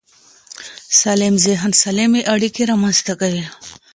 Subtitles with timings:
[0.99, 3.45] سالم ذهن سالمې اړیکې رامنځته کوي.